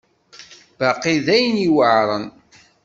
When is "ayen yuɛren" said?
1.35-2.25